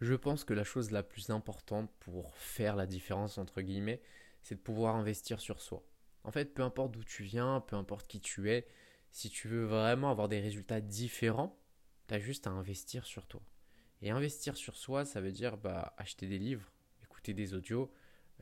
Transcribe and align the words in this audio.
Je 0.00 0.14
pense 0.14 0.44
que 0.44 0.54
la 0.54 0.64
chose 0.64 0.90
la 0.90 1.02
plus 1.02 1.30
importante 1.30 1.90
pour 1.98 2.36
faire 2.36 2.76
la 2.76 2.86
différence, 2.86 3.36
entre 3.38 3.62
guillemets, 3.62 4.00
c'est 4.42 4.54
de 4.54 4.60
pouvoir 4.60 4.94
investir 4.96 5.40
sur 5.40 5.60
soi. 5.60 5.84
En 6.24 6.30
fait, 6.30 6.54
peu 6.54 6.62
importe 6.62 6.92
d'où 6.92 7.04
tu 7.04 7.24
viens, 7.24 7.60
peu 7.60 7.76
importe 7.76 8.06
qui 8.06 8.20
tu 8.20 8.50
es, 8.50 8.66
si 9.10 9.30
tu 9.30 9.48
veux 9.48 9.64
vraiment 9.64 10.10
avoir 10.10 10.28
des 10.28 10.40
résultats 10.40 10.80
différents, 10.80 11.58
tu 12.06 12.20
juste 12.20 12.46
à 12.46 12.50
investir 12.50 13.04
sur 13.06 13.26
toi. 13.26 13.42
Et 14.00 14.10
investir 14.10 14.56
sur 14.56 14.76
soi, 14.76 15.04
ça 15.04 15.20
veut 15.20 15.32
dire 15.32 15.56
bah, 15.56 15.94
acheter 15.96 16.26
des 16.26 16.38
livres, 16.38 16.70
écouter 17.02 17.34
des 17.34 17.54
audios, 17.54 17.90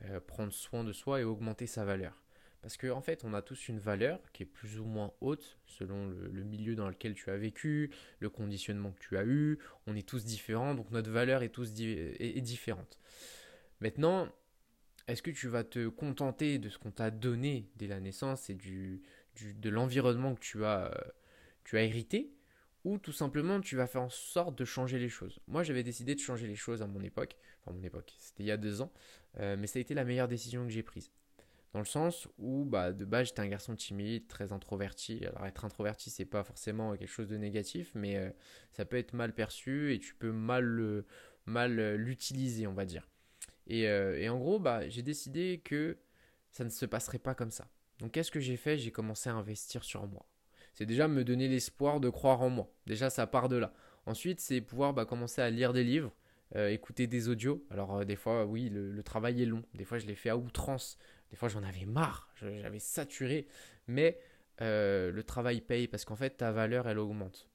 euh, 0.03 0.19
prendre 0.19 0.53
soin 0.53 0.83
de 0.83 0.93
soi 0.93 1.21
et 1.21 1.23
augmenter 1.23 1.65
sa 1.65 1.83
valeur. 1.83 2.21
Parce 2.67 2.75
qu'en 2.75 2.97
en 2.97 3.01
fait, 3.01 3.23
on 3.23 3.33
a 3.33 3.41
tous 3.41 3.69
une 3.69 3.79
valeur 3.79 4.19
qui 4.33 4.43
est 4.43 4.45
plus 4.45 4.77
ou 4.77 4.83
moins 4.83 5.13
haute 5.21 5.57
selon 5.67 6.07
le, 6.09 6.43
milieu 6.43 6.75
dans 6.75 6.89
lequel 6.89 7.13
tu 7.13 7.29
as 7.29 7.37
vécu, 7.37 7.91
le 8.19 8.29
conditionnement 8.29 8.91
que 8.91 8.99
tu 8.99 9.15
as 9.15 9.23
eu. 9.23 9.57
On 9.85 9.95
est 9.95 10.05
tous 10.05 10.25
différents, 10.25 10.75
donc 10.75 10.91
notre 10.91 11.09
valeur 11.09 11.43
est, 11.43 11.47
tous 11.47 11.71
différente. 11.71 12.99
Maintenant, 13.79 14.27
est-ce 15.07 15.21
que 15.21 15.31
tu 15.31 15.47
vas 15.47 15.63
te 15.63 15.87
contenter 15.87 16.59
de 16.59 16.67
ce 16.67 16.77
qu'on 16.77 16.91
t'a 16.91 17.09
donné 17.09 17.69
dès 17.77 17.87
la 17.87 18.01
naissance 18.01 18.49
et 18.49 18.55
de 18.55 19.69
l'environnement 19.69 20.35
que 20.35 20.41
tu 20.41 20.65
as, 20.65 20.87
euh, 20.87 21.11
tu 21.63 21.77
as 21.77 21.83
hérité? 21.83 22.33
Ou 22.83 22.97
tout 22.97 23.13
simplement 23.13 23.61
tu 23.61 23.77
vas 23.77 23.87
faire 23.87 24.01
en 24.01 24.09
sorte 24.09 24.57
de 24.57 24.65
changer 24.65 24.99
les 24.99 25.07
choses? 25.07 25.39
Moi 25.47 25.63
j'avais 25.63 25.83
décidé 25.83 26.15
de 26.15 26.19
changer 26.19 26.47
les 26.47 26.57
choses 26.57 26.81
à 26.81 26.87
mon 26.87 27.01
époque, 27.01 27.37
enfin 27.61 27.73
mon 27.73 27.83
époque, 27.83 28.13
c'était 28.19 28.43
il 28.43 28.47
y 28.47 28.51
a 28.51 28.57
deux 28.57 28.81
ans, 28.81 28.91
euh, 29.39 29.55
mais 29.57 29.67
ça 29.67 29.79
a 29.79 29.81
été 29.81 29.93
la 29.93 30.03
meilleure 30.03 30.27
décision 30.27 30.65
que 30.65 30.69
j'ai 30.69 30.83
prise. 30.83 31.11
Dans 31.77 31.81
le 31.81 31.85
sens 31.85 32.27
où 32.39 32.65
bah, 32.65 32.91
de 32.91 33.05
base 33.05 33.27
j'étais 33.27 33.41
un 33.41 33.47
garçon 33.47 33.75
timide, 33.75 34.27
très 34.27 34.51
introverti. 34.51 35.23
Alors 35.27 35.45
être 35.45 35.63
introverti 35.63 36.09
c'est 36.09 36.25
pas 36.25 36.43
forcément 36.43 36.97
quelque 36.97 37.07
chose 37.07 37.27
de 37.27 37.37
négatif, 37.37 37.91
mais 37.93 38.15
euh, 38.15 38.31
ça 38.71 38.83
peut 38.83 38.97
être 38.97 39.13
mal 39.13 39.31
perçu 39.31 39.93
et 39.93 39.99
tu 39.99 40.15
peux 40.15 40.31
mal, 40.31 41.03
mal 41.45 41.93
l'utiliser 41.93 42.65
on 42.65 42.73
va 42.73 42.85
dire. 42.85 43.07
Euh, 43.69 44.17
et, 44.17 44.27
en 44.27 44.39
gros, 44.39 44.57
bah, 44.57 44.89
j'ai 44.89 45.03
décidé 45.03 45.61
que 45.63 45.99
ça 46.49 46.63
ne 46.63 46.69
se 46.69 46.87
passerait 46.87 47.19
pas 47.19 47.35
comme 47.35 47.51
ça. 47.51 47.67
Donc 47.99 48.13
qu'est-ce 48.13 48.31
que 48.31 48.39
j'ai 48.39 48.57
fait? 48.57 48.79
J'ai 48.79 48.89
commencé 48.89 49.29
à 49.29 49.35
investir 49.35 49.83
sur 49.83 50.07
moi. 50.07 50.25
C'est 50.73 50.87
déjà 50.87 51.07
me 51.07 51.23
donner 51.23 51.47
l'espoir 51.47 51.99
de 51.99 52.09
croire 52.09 52.41
en 52.41 52.49
moi. 52.49 52.73
Déjà, 52.87 53.11
ça 53.11 53.27
part 53.27 53.49
de 53.49 53.57
là. 53.57 53.71
Ensuite, 54.07 54.39
c'est 54.39 54.61
pouvoir 54.61 54.95
bah, 54.95 55.05
commencer 55.05 55.43
à 55.43 55.51
lire 55.51 55.73
des 55.73 55.83
livres, 55.83 56.11
euh, 56.55 56.69
écouter 56.69 57.07
des 57.07 57.27
audios. 57.27 57.65
Alors 57.69 57.97
euh, 57.97 58.05
des 58.05 58.15
fois, 58.15 58.45
oui, 58.45 58.69
le, 58.69 59.03
travail 59.03 59.41
est 59.41 59.45
long. 59.45 59.63
Des 59.73 59.83
fois, 59.83 59.99
je 59.99 60.05
l'ai 60.05 60.15
fait 60.15 60.29
à 60.29 60.37
outrance. 60.37 60.97
Des 61.29 61.35
fois, 61.35 61.49
j'en 61.49 61.63
avais 61.63 61.85
marre. 61.85 62.29
J'avais 62.35 62.79
saturé. 62.79 63.47
Mais 63.87 64.19
le 64.59 65.21
travail 65.21 65.61
paye 65.61 65.87
parce 65.87 66.05
qu'en 66.05 66.15
fait, 66.15 66.37
ta 66.37 66.51
valeur, 66.51 66.87
elle 66.87 66.99
augmente 66.99 67.47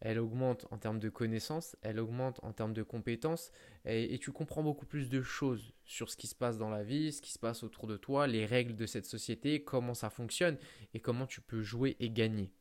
elle 0.00 0.18
augmente 0.18 0.66
en 0.70 0.78
termes 0.78 0.98
de 0.98 1.08
connaissances, 1.08 1.76
elle 1.82 1.98
augmente 1.98 2.38
en 2.42 2.52
termes 2.52 2.72
de 2.72 2.82
compétences, 2.82 3.50
et, 3.84 4.18
tu 4.18 4.32
comprends 4.32 4.62
beaucoup 4.62 4.86
plus 4.86 5.08
de 5.08 5.22
choses 5.22 5.72
sur 5.84 6.10
ce 6.10 6.16
qui 6.16 6.26
se 6.26 6.34
passe 6.34 6.58
dans 6.58 6.70
la 6.70 6.84
vie, 6.84 7.12
ce 7.12 7.20
qui 7.20 7.32
se 7.32 7.38
passe 7.38 7.62
autour 7.62 7.86
de 7.86 7.96
toi, 7.96 8.26
les 8.26 8.46
règles 8.46 8.76
de 8.76 8.86
cette 8.86 9.06
société, 9.06 9.64
comment 9.64 9.94
ça 9.94 10.10
fonctionne, 10.10 10.56
et 10.94 11.00
comment 11.00 11.26
tu 11.26 11.40
peux 11.40 11.62
jouer 11.62 11.96
et 11.98 12.10
gagner. 12.10 12.52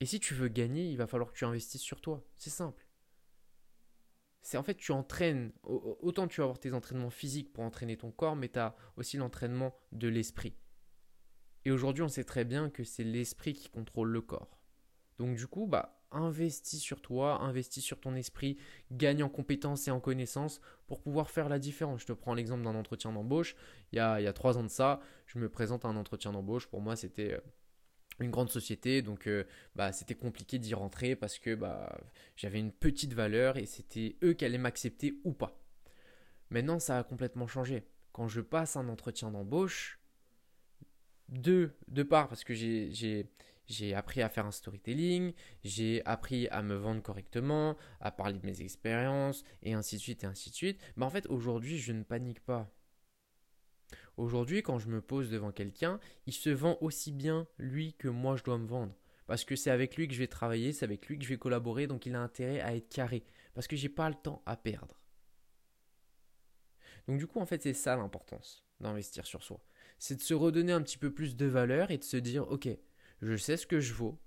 Et 0.00 0.06
si 0.06 0.20
tu 0.20 0.34
veux 0.34 0.48
gagner, 0.48 0.90
il 0.90 0.96
va 0.96 1.06
falloir 1.06 1.32
que 1.32 1.38
tu 1.38 1.44
investisses 1.44 1.82
sur 1.82 2.00
toi. 2.00 2.24
C'est 2.36 2.50
simple. 2.50 2.84
C'est 4.42 4.56
en 4.56 4.62
fait, 4.62 4.74
tu 4.74 4.92
entraînes, 4.92 5.52
autant 5.62 6.26
tu 6.26 6.40
vas 6.40 6.44
avoir 6.44 6.58
tes 6.58 6.72
entraînements 6.72 7.10
physiques 7.10 7.52
pour 7.52 7.62
entraîner 7.64 7.96
ton 7.96 8.10
corps, 8.10 8.36
mais 8.36 8.48
tu 8.48 8.58
as 8.58 8.74
aussi 8.96 9.16
l'entraînement 9.16 9.74
de 9.92 10.08
l'esprit. 10.08 10.54
Et 11.64 11.70
aujourd'hui, 11.70 12.02
on 12.02 12.08
sait 12.08 12.24
très 12.24 12.44
bien 12.44 12.68
que 12.68 12.82
c'est 12.82 13.04
l'esprit 13.04 13.54
qui 13.54 13.68
contrôle 13.68 14.10
le 14.10 14.20
corps. 14.20 14.58
Donc 15.18 15.36
du 15.36 15.46
coup, 15.46 15.66
bah, 15.66 16.02
investis 16.10 16.80
sur 16.80 17.00
toi, 17.00 17.40
investis 17.42 17.84
sur 17.84 18.00
ton 18.00 18.14
esprit, 18.14 18.58
gagne 18.90 19.22
en 19.22 19.28
compétences 19.28 19.88
et 19.88 19.90
en 19.90 20.00
connaissances 20.00 20.60
pour 20.86 21.00
pouvoir 21.00 21.30
faire 21.30 21.48
la 21.48 21.58
différence. 21.58 22.00
Je 22.02 22.06
te 22.06 22.12
prends 22.12 22.34
l'exemple 22.34 22.64
d'un 22.64 22.74
entretien 22.74 23.12
d'embauche. 23.12 23.54
Il 23.92 23.96
y, 23.96 24.00
a, 24.00 24.32
trois 24.32 24.58
ans 24.58 24.64
de 24.64 24.68
ça, 24.68 25.00
je 25.26 25.38
me 25.38 25.48
présente 25.48 25.84
à 25.84 25.88
un 25.88 25.96
entretien 25.96 26.32
d'embauche. 26.32 26.66
Pour 26.66 26.80
moi, 26.80 26.96
c'était 26.96 27.34
euh, 27.34 27.40
une 28.22 28.30
grande 28.30 28.50
société, 28.50 29.02
donc 29.02 29.26
euh, 29.26 29.44
bah, 29.76 29.92
c'était 29.92 30.14
compliqué 30.14 30.58
d'y 30.58 30.74
rentrer 30.74 31.16
parce 31.16 31.38
que 31.38 31.54
bah, 31.54 32.00
j'avais 32.36 32.58
une 32.58 32.72
petite 32.72 33.14
valeur 33.14 33.56
et 33.56 33.66
c'était 33.66 34.16
eux 34.22 34.32
qui 34.32 34.44
allaient 34.44 34.58
m'accepter 34.58 35.14
ou 35.24 35.32
pas. 35.32 35.58
Maintenant, 36.50 36.78
ça 36.78 36.98
a 36.98 37.04
complètement 37.04 37.46
changé. 37.46 37.84
Quand 38.12 38.28
je 38.28 38.40
passe 38.40 38.76
un 38.76 38.88
entretien 38.88 39.30
d'embauche, 39.30 39.98
deux, 41.28 41.72
de 41.88 42.02
part 42.02 42.28
parce 42.28 42.44
que 42.44 42.54
j'ai 42.54 43.94
appris 43.94 44.20
à 44.20 44.28
faire 44.28 44.46
un 44.46 44.50
storytelling, 44.50 45.32
j'ai 45.64 46.04
appris 46.04 46.48
à 46.48 46.62
me 46.62 46.74
vendre 46.74 47.02
correctement, 47.02 47.76
à 48.00 48.10
parler 48.10 48.38
de 48.38 48.46
mes 48.46 48.60
expériences, 48.60 49.44
et 49.62 49.72
ainsi 49.72 49.96
de 49.96 50.00
suite, 50.02 50.24
et 50.24 50.26
ainsi 50.26 50.50
de 50.50 50.54
suite. 50.54 50.80
Mais 50.96 51.06
en 51.06 51.10
fait, 51.10 51.26
aujourd'hui, 51.28 51.78
je 51.78 51.92
ne 51.92 52.02
panique 52.02 52.40
pas. 52.40 52.70
Aujourd'hui, 54.16 54.62
quand 54.62 54.78
je 54.78 54.88
me 54.88 55.00
pose 55.00 55.30
devant 55.30 55.52
quelqu'un, 55.52 55.98
il 56.26 56.32
se 56.32 56.50
vend 56.50 56.76
aussi 56.80 57.12
bien 57.12 57.46
lui 57.58 57.94
que 57.94 58.08
moi 58.08 58.36
je 58.36 58.44
dois 58.44 58.58
me 58.58 58.66
vendre. 58.66 58.94
Parce 59.26 59.44
que 59.44 59.56
c'est 59.56 59.70
avec 59.70 59.96
lui 59.96 60.08
que 60.08 60.14
je 60.14 60.18
vais 60.18 60.26
travailler, 60.26 60.72
c'est 60.72 60.84
avec 60.84 61.06
lui 61.06 61.18
que 61.18 61.24
je 61.24 61.28
vais 61.28 61.38
collaborer, 61.38 61.86
donc 61.86 62.06
il 62.06 62.14
a 62.14 62.20
intérêt 62.20 62.60
à 62.60 62.74
être 62.74 62.88
carré. 62.88 63.24
Parce 63.54 63.66
que 63.66 63.76
j'ai 63.76 63.88
pas 63.88 64.08
le 64.08 64.14
temps 64.14 64.42
à 64.46 64.56
perdre. 64.56 65.00
Donc 67.08 67.18
du 67.18 67.26
coup, 67.26 67.40
en 67.40 67.46
fait, 67.46 67.62
c'est 67.62 67.72
ça 67.72 67.96
l'importance 67.96 68.64
d'investir 68.80 69.26
sur 69.26 69.42
soi. 69.42 69.64
C'est 69.98 70.16
de 70.16 70.22
se 70.22 70.34
redonner 70.34 70.72
un 70.72 70.82
petit 70.82 70.98
peu 70.98 71.12
plus 71.12 71.36
de 71.36 71.46
valeur 71.46 71.90
et 71.90 71.98
de 71.98 72.04
se 72.04 72.16
dire, 72.16 72.48
ok, 72.50 72.68
je 73.22 73.36
sais 73.36 73.56
ce 73.56 73.66
que 73.66 73.80
je 73.80 73.94
vaux. 73.94 74.20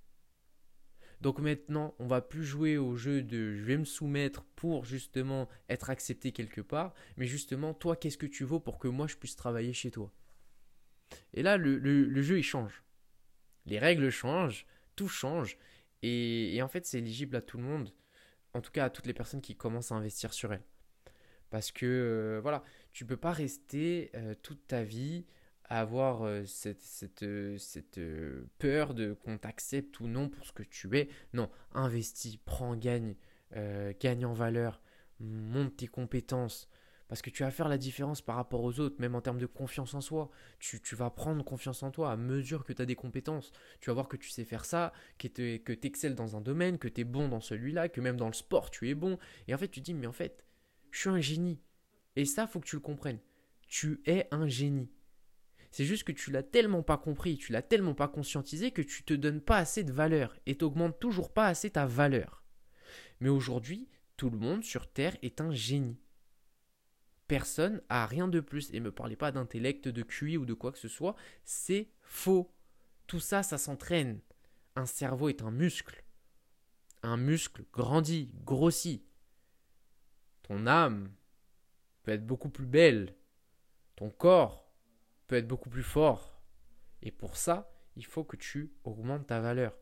Donc 1.25 1.40
maintenant, 1.40 1.96
on 1.97 2.06
va 2.06 2.22
plus 2.22 2.46
jouer 2.46 2.78
au 2.78 2.96
jeu 2.96 3.24
de 3.24 3.56
je 3.56 3.63
vais 3.63 3.80
me 3.80 3.84
soumettre 3.84 4.44
pour 4.56 4.86
justement 4.86 5.50
être 5.69 5.90
accepté 5.90 6.31
quelque 6.31 6.62
part, 6.62 6.94
mais 7.18 7.25
justement, 7.25 7.74
toi, 7.74 7.96
qu'est-ce 7.96 8.19
que 8.19 8.28
tu 8.28 8.44
vaux 8.44 8.59
pour 8.59 8.78
que 8.78 8.88
moi 8.88 9.08
je 9.08 9.16
puisse 9.16 9.35
travailler 9.35 9.74
chez 9.74 9.90
toi? 9.90 10.14
Et 11.34 11.41
là, 11.41 11.58
le, 11.58 12.22
jeu 12.22 12.38
il 12.38 12.44
change. 12.44 12.84
Les 13.66 13.80
règles 13.80 14.12
changent, 14.12 14.68
tout 14.96 15.08
change, 15.08 15.58
et, 16.03 16.62
en 16.62 16.68
fait, 16.68 16.85
c'est 16.85 17.00
éligible 17.00 17.35
à 17.38 17.41
tout 17.41 17.58
le 17.58 17.64
monde, 17.64 17.91
en 18.53 18.62
tout 18.62 18.69
cas 18.72 18.85
à 18.85 18.90
toutes 18.91 19.08
les 19.08 19.14
personnes 19.16 19.41
qui 19.41 19.56
commencent 19.56 19.91
à 19.91 19.96
investir 19.96 20.31
sur 20.31 20.53
elles. 20.53 20.68
Parce 21.50 21.72
que 21.72 21.88
euh, 21.88 22.40
voilà, 22.40 22.64
tu 22.94 23.03
peux 23.03 23.18
pas 23.18 23.31
rester 23.31 24.12
euh, 24.14 24.35
toute 24.44 24.68
ta 24.68 24.84
vie 24.84 25.25
avoir 25.70 26.24
euh, 26.24 26.46
cette, 26.46 26.81
cette, 26.81 27.24
euh, 27.24 27.58
cette 27.58 27.98
euh, 27.98 28.48
peur 28.59 28.94
de 28.94 29.14
qu'on 29.14 29.38
t'accepte 29.38 30.00
ou 30.00 30.08
non 30.08 30.30
pour 30.30 30.46
ce 30.46 30.52
que 30.52 30.64
tu 30.64 30.96
es. 30.98 31.09
Non, 31.34 31.50
investis, 31.74 32.38
prends, 32.38 32.76
gagne, 32.76 33.16
gagne 34.02 34.26
en 34.26 34.34
valeur, 34.34 34.81
monte 35.20 35.78
tes 35.78 35.88
compétences. 35.88 36.70
Parce 37.08 37.22
que 37.22 37.30
tu 37.30 37.44
vas 37.44 37.52
faire 37.52 37.70
la 37.70 37.78
différence 37.78 38.22
par 38.22 38.36
rapport 38.36 38.64
aux 38.64 38.80
autres, 38.80 38.96
même 39.00 39.14
en 39.14 39.22
termes 39.22 39.38
de 39.38 39.46
confiance 39.46 39.94
en 39.94 40.02
soi. 40.02 40.31
Tu, 40.59 40.81
tu 40.81 40.96
vas 40.96 41.12
prendre 41.12 41.46
confiance 41.46 41.84
en 41.84 41.92
toi 41.92 42.12
à 42.12 42.18
mesure 42.18 42.64
que 42.64 42.74
tu 42.74 42.82
as 42.82 42.86
des 42.86 42.96
compétences. 42.96 43.52
Tu 43.80 43.92
vas 43.92 43.94
voir 43.94 44.08
que 44.08 44.18
tu 44.18 44.30
sais 44.30 44.44
faire 44.44 44.66
ça, 44.66 44.92
que 45.20 45.28
tu 45.28 45.88
excelles 45.88 46.16
dans 46.16 46.36
un 46.36 46.42
domaine, 46.42 46.80
que 46.80 46.88
tu 46.88 47.02
es 47.02 47.03
bon 47.03 47.30
dans 47.30 47.42
celui-là, 47.42 47.90
que 47.90 48.02
même 48.02 48.18
dans 48.18 48.28
le 48.28 48.34
sport 48.34 48.72
tu 48.72 48.90
es 48.90 48.96
bon. 48.96 49.20
Et 49.47 49.53
en 49.53 49.58
fait, 49.59 49.68
tu 49.68 49.82
te 49.82 49.86
dis, 49.86 49.94
mais 49.94 50.08
en 50.08 50.12
fait, 50.12 50.44
je 50.90 51.00
suis 51.02 51.09
un 51.09 51.22
génie. 51.22 51.62
Et 52.16 52.26
ça, 52.26 52.47
faut 52.47 52.59
que 52.59 52.68
tu 52.68 52.76
le 52.76 52.82
comprennes. 52.82 53.20
Tu 53.68 54.02
es 54.06 54.28
un 54.32 54.47
génie. 54.47 54.90
C'est 55.75 55.84
juste 55.84 56.06
que 56.06 56.13
tu 56.13 56.31
l'as 56.31 56.41
tellement 56.41 56.84
pas 56.84 56.97
compris, 56.97 57.38
tu 57.38 57.52
l'as 57.52 57.62
tellement 57.62 57.96
pas 57.96 58.08
conscientisé 58.08 58.72
que 58.72 58.81
tu 58.81 59.03
te 59.03 59.13
donnes 59.13 59.41
pas 59.41 59.58
assez 59.58 59.84
de 59.84 59.91
valeur 59.91 60.34
et 60.46 60.56
t'augmentes 60.56 61.02
toujours 61.02 61.34
pas 61.34 61.47
assez 61.47 61.69
ta 61.69 61.86
valeur. 61.86 62.46
Mais 63.19 63.28
aujourd'hui, 63.28 63.90
tout 64.16 64.30
le 64.30 64.38
monde 64.38 64.64
sur 64.64 64.90
Terre 64.90 65.18
est 65.22 65.41
un 65.41 65.52
génie. 65.52 66.00
Personne 67.28 67.81
a 67.90 68.06
rien 68.06 68.30
de 68.30 68.40
plus. 68.40 68.74
Et 68.74 68.80
ne 68.80 68.85
me 68.85 68.91
parlez 68.94 69.18
pas 69.18 69.34
d'intellect, 69.34 69.90
de 69.90 70.02
QI 70.02 70.38
ou 70.38 70.46
de 70.46 70.53
quoi 70.53 70.72
que 70.72 70.80
ce 70.80 70.88
soit. 70.88 71.18
C'est 71.44 71.90
faux. 72.00 72.56
Tout 73.06 73.19
ça, 73.19 73.44
ça 73.44 73.58
s'entraîne. 73.58 74.22
Un 74.78 74.85
cerveau 74.85 75.28
est 75.28 75.41
un 75.41 75.52
muscle. 75.52 76.06
Un 77.03 77.18
muscle 77.18 77.66
grandit, 77.74 78.31
grossit. 78.46 79.03
Ton 80.44 80.68
âme 80.68 81.11
peut 82.03 82.14
être 82.14 82.26
beaucoup 82.26 82.49
plus 82.49 82.66
belle. 82.66 83.14
Ton 83.97 84.09
corps 84.09 84.65
peut 85.27 85.35
être 85.35 85.47
beaucoup 85.47 85.69
plus 85.69 85.83
fort. 85.83 86.41
Et 87.01 87.11
pour 87.11 87.37
ça, 87.37 87.72
il 87.95 88.05
faut 88.05 88.23
que 88.23 88.35
tu 88.35 88.73
augmentes 88.83 89.27
ta 89.27 89.39
valeur. 89.39 89.77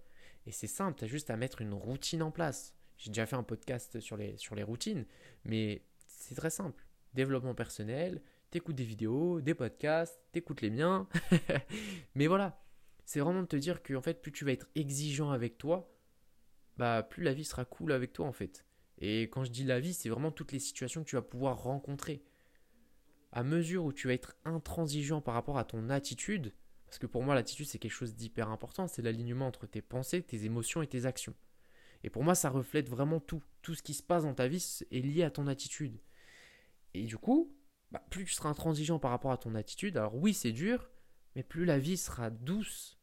Et 0.45 0.51
c'est 0.51 0.67
simple, 0.67 0.97
tu 0.97 1.05
as 1.05 1.07
juste 1.07 1.29
à 1.29 1.37
mettre 1.37 1.61
une 1.61 1.73
routine 1.73 2.21
en 2.21 2.31
place. 2.31 2.75
J'ai 2.97 3.09
déjà 3.09 3.25
fait 3.25 3.35
un 3.35 3.43
podcast 3.43 3.99
sur 3.99 4.17
les, 4.17 4.37
sur 4.37 4.55
les 4.55 4.63
routines, 4.63 5.05
mais 5.45 5.83
c'est 6.07 6.35
très 6.35 6.49
simple. 6.49 6.85
Développement 7.13 7.55
personnel, 7.55 8.21
t'écoutes 8.49 8.75
des 8.75 8.83
vidéos, 8.83 9.41
des 9.41 9.53
podcasts, 9.53 10.19
t'écoutes 10.31 10.61
les 10.61 10.69
miens. 10.69 11.07
mais 12.15 12.27
voilà, 12.27 12.61
c'est 13.05 13.19
vraiment 13.19 13.41
de 13.41 13.47
te 13.47 13.55
dire 13.55 13.81
que 13.83 13.93
en 13.93 14.01
fait, 14.01 14.21
plus 14.21 14.31
tu 14.31 14.45
vas 14.45 14.51
être 14.51 14.67
exigeant 14.75 15.31
avec 15.31 15.57
toi, 15.57 15.93
bah 16.77 17.03
plus 17.03 17.23
la 17.23 17.33
vie 17.33 17.45
sera 17.45 17.65
cool 17.65 17.91
avec 17.91 18.13
toi 18.13 18.25
en 18.25 18.31
fait. 18.31 18.65
Et 18.99 19.23
quand 19.23 19.43
je 19.43 19.51
dis 19.51 19.63
la 19.63 19.79
vie, 19.79 19.93
c'est 19.93 20.09
vraiment 20.09 20.31
toutes 20.31 20.51
les 20.51 20.59
situations 20.59 21.03
que 21.03 21.09
tu 21.09 21.15
vas 21.15 21.21
pouvoir 21.21 21.61
rencontrer 21.63 22.23
à 23.33 23.43
mesure 23.43 23.83
où 23.83 23.91
tu 23.91 24.07
vas 24.07 24.13
être 24.13 24.35
intransigeant 24.45 25.21
par 25.21 25.33
rapport 25.33 25.57
à 25.57 25.65
ton 25.65 25.89
attitude, 25.89 26.53
parce 26.85 26.99
que 26.99 27.07
pour 27.07 27.23
moi 27.23 27.35
l'attitude 27.35 27.65
c'est 27.65 27.79
quelque 27.79 27.91
chose 27.91 28.15
d'hyper 28.15 28.49
important, 28.49 28.87
c'est 28.87 29.01
l'alignement 29.01 29.47
entre 29.47 29.67
tes 29.67 29.81
pensées, 29.81 30.21
tes 30.21 30.45
émotions 30.45 30.81
et 30.81 30.87
tes 30.87 31.05
actions. 31.05 31.35
Et 32.03 32.09
pour 32.09 32.23
moi, 32.23 32.35
ça 32.35 32.49
reflète 32.49 32.89
vraiment 32.89 33.19
tout. 33.19 33.41
Tout 33.61 33.75
ce 33.75 33.83
qui 33.83 33.93
se 33.93 34.03
passe 34.03 34.23
dans 34.23 34.33
ta 34.33 34.47
vie 34.47 34.81
est 34.91 34.99
lié 34.99 35.23
à 35.23 35.31
ton 35.31 35.47
attitude. 35.47 35.99
Et 36.93 37.03
du 37.05 37.17
coup, 37.17 37.55
bah, 37.91 38.03
plus 38.09 38.25
tu 38.25 38.33
seras 38.33 38.49
intransigeant 38.49 38.99
par 38.99 39.11
rapport 39.11 39.31
à 39.31 39.37
ton 39.37 39.55
attitude, 39.55 39.97
alors 39.97 40.15
oui, 40.15 40.33
c'est 40.33 40.51
dur, 40.51 40.89
mais 41.35 41.43
plus 41.43 41.65
la 41.65 41.79
vie 41.79 41.97
sera 41.97 42.29
douce, 42.29 42.99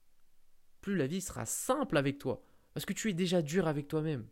plus 0.81 0.97
la 0.97 1.06
vie 1.06 1.21
sera 1.21 1.47
simple 1.47 1.97
avec 1.97 2.19
toi. 2.19 2.44
Parce 2.75 2.87
que 2.87 2.93
tu 2.93 3.09
es 3.11 3.15
déjà 3.15 3.43
dur 3.43 3.67
avec 3.67 3.88
toi-même. 3.88 4.29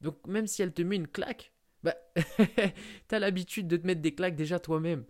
Donc 0.00 0.26
même 0.26 0.46
si 0.46 0.62
elle 0.62 0.72
te 0.72 0.82
met 0.82 0.96
une 0.96 1.08
claque, 1.08 1.52
bah, 1.82 1.96
as 3.10 3.18
l'habitude 3.18 3.68
de 3.68 3.76
te 3.76 3.86
mettre 3.86 4.00
des 4.00 4.14
claques 4.14 4.36
déjà 4.36 4.58
toi-même. 4.58 5.04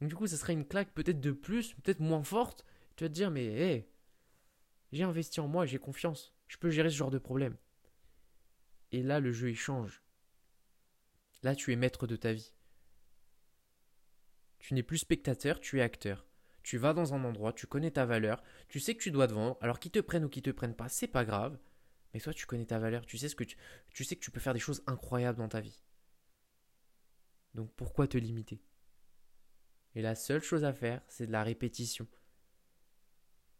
Donc 0.00 0.08
du 0.10 0.16
coup, 0.16 0.26
ça 0.26 0.36
serait 0.36 0.52
une 0.52 0.66
claque 0.66 0.92
peut-être 0.92 1.20
de 1.20 1.32
plus, 1.32 1.74
peut-être 1.74 2.00
moins 2.00 2.22
forte. 2.22 2.64
Tu 2.96 3.04
vas 3.04 3.08
te 3.08 3.14
dire, 3.14 3.30
mais 3.30 3.44
hé, 3.44 3.88
j'ai 4.92 5.04
investi 5.04 5.40
en 5.40 5.48
moi, 5.48 5.66
j'ai 5.66 5.78
confiance. 5.78 6.34
Je 6.48 6.56
peux 6.56 6.70
gérer 6.70 6.90
ce 6.90 6.96
genre 6.96 7.10
de 7.10 7.18
problème. 7.18 7.56
Et 8.92 9.02
là, 9.02 9.20
le 9.20 9.32
jeu, 9.32 9.50
il 9.50 9.56
change. 9.56 10.02
Là, 11.42 11.54
tu 11.54 11.72
es 11.72 11.76
maître 11.76 12.06
de 12.06 12.16
ta 12.16 12.32
vie. 12.32 12.52
Tu 14.58 14.74
n'es 14.74 14.82
plus 14.82 14.98
spectateur, 14.98 15.60
tu 15.60 15.78
es 15.78 15.82
acteur. 15.82 16.26
Tu 16.62 16.76
vas 16.76 16.92
dans 16.92 17.14
un 17.14 17.24
endroit, 17.24 17.52
tu 17.52 17.66
connais 17.66 17.90
ta 17.90 18.04
valeur, 18.04 18.42
tu 18.68 18.80
sais 18.80 18.94
que 18.94 19.02
tu 19.02 19.10
dois 19.10 19.26
te 19.26 19.32
vendre. 19.32 19.56
Alors 19.62 19.78
qu'ils 19.78 19.90
te 19.90 20.00
prennent 20.00 20.24
ou 20.24 20.28
qu'ils 20.28 20.42
te 20.42 20.50
prennent 20.50 20.76
pas, 20.76 20.88
c'est 20.88 21.06
pas 21.06 21.24
grave. 21.24 21.58
Mais 22.12 22.20
toi, 22.20 22.34
tu 22.34 22.46
connais 22.46 22.66
ta 22.66 22.78
valeur, 22.78 23.06
tu 23.06 23.16
sais 23.16 23.28
ce 23.28 23.36
que 23.36 23.44
tu, 23.44 23.56
tu 23.90 24.04
sais 24.04 24.16
que 24.16 24.20
tu 24.20 24.30
peux 24.30 24.40
faire 24.40 24.52
des 24.52 24.60
choses 24.60 24.82
incroyables 24.86 25.38
dans 25.38 25.48
ta 25.48 25.60
vie. 25.60 25.80
Donc 27.54 27.72
pourquoi 27.76 28.06
te 28.06 28.18
limiter? 28.18 28.60
Et 29.94 30.02
la 30.02 30.14
seule 30.14 30.42
chose 30.42 30.64
à 30.64 30.72
faire, 30.72 31.02
c'est 31.08 31.26
de 31.26 31.32
la 31.32 31.42
répétition. 31.42 32.06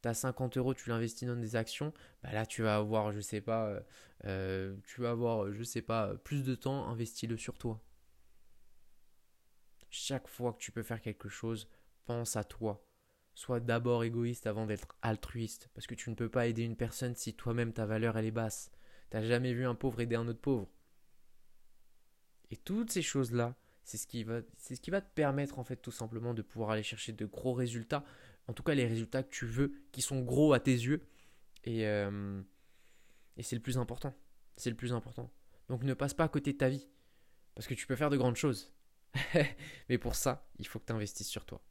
T'as 0.01 0.15
50 0.15 0.57
euros, 0.57 0.73
tu 0.73 0.89
l'investis 0.89 1.29
dans 1.29 1.37
des 1.37 1.57
actions, 1.57 1.93
bah 2.23 2.33
là 2.33 2.47
tu 2.47 2.63
vas 2.63 2.77
avoir, 2.77 3.13
je 3.13 3.21
sais 3.21 3.43
pas, 3.43 3.67
euh, 3.69 3.81
euh, 4.25 4.77
tu 4.87 5.03
vas 5.03 5.11
avoir, 5.11 5.53
je 5.53 5.63
sais 5.63 5.83
pas, 5.83 6.15
plus 6.25 6.43
de 6.43 6.55
temps, 6.55 6.89
investis-le 6.89 7.37
sur 7.37 7.59
toi. 7.59 7.83
Chaque 9.91 10.29
fois 10.29 10.55
que 10.55 10.59
tu 10.59 10.73
peux 10.73 10.83
faire 10.83 11.03
quelque 11.03 11.29
chose, 11.29 11.69
pense 12.07 12.37
à 12.37 12.45
toi. 12.45 12.87
Sois 13.35 13.61
d'abord 13.61 14.05
égoïste 14.05 14.47
avant 14.47 14.67
d'être 14.67 14.97
altruiste, 15.03 15.69
parce 15.75 15.87
que 15.87 15.95
tu 15.95 16.09
ne 16.09 16.15
peux 16.15 16.31
pas 16.31 16.47
aider 16.47 16.63
une 16.63 16.77
personne 16.77 17.15
si 17.15 17.35
toi-même 17.35 17.73
ta 17.73 17.85
valeur 17.85 18.17
elle 18.17 18.27
est 18.27 18.31
basse. 18.31 18.71
T'as 19.11 19.23
jamais 19.23 19.53
vu 19.53 19.67
un 19.67 19.75
pauvre 19.75 20.01
aider 20.01 20.17
un 20.17 20.29
autre 20.29 20.41
pauvre? 20.41 20.69
Et 22.51 22.57
toutes 22.57 22.91
ces 22.91 23.03
choses-là, 23.03 23.55
c'est 23.85 23.97
ce 23.97 24.07
qui 24.07 24.25
va, 24.25 24.41
c'est 24.57 24.77
ce 24.77 24.81
qui 24.81 24.91
va 24.91 25.01
te 25.01 25.13
permettre 25.15 25.59
en 25.59 25.65
fait 25.65 25.77
tout 25.77 25.91
simplement 25.91 26.35
de 26.35 26.43
pouvoir 26.43 26.71
aller 26.71 26.83
chercher 26.83 27.13
de 27.13 27.27
gros 27.27 27.53
résultats. 27.53 28.05
En 28.49 28.53
tout 28.53 28.63
cas, 28.63 28.75
les 28.75 28.87
résultats 28.87 29.23
que 29.23 29.31
tu 29.31 29.47
veux, 29.47 29.73
qui 29.93 30.03
sont 30.03 30.21
gros 30.21 30.53
à 30.53 30.61
tes 30.61 30.73
yeux. 30.73 31.07
Et, 31.65 31.87
euh, 31.87 32.41
et 33.37 33.43
c'est 33.43 33.57
le 33.57 33.63
plus 33.63 33.79
important. 33.79 34.15
C'est 34.57 34.71
le 34.71 34.77
plus 34.77 34.93
important. 34.93 35.31
Donc 35.69 35.83
ne 35.85 35.95
passe 35.95 36.15
pas 36.15 36.25
à 36.25 36.29
côté 36.29 36.53
de 36.53 36.59
ta 36.59 36.69
vie. 36.69 36.89
Parce 37.55 37.67
que 37.67 37.75
tu 37.75 37.87
peux 37.87 37.97
faire 37.97 38.11
de 38.11 38.17
grandes 38.17 38.37
choses. 38.37 38.73
Mais 39.89 39.99
pour 39.99 40.15
ça, 40.15 40.49
il 40.59 40.67
faut 40.67 40.79
que 40.79 40.87
tu 40.87 40.93
investisses 40.93 41.29
sur 41.29 41.45
toi. 41.45 41.63